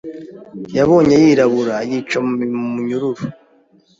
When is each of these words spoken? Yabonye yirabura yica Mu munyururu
Yabonye 0.77 1.15
yirabura 1.23 1.75
yica 1.89 2.17
Mu 2.25 2.61
munyururu 2.73 3.23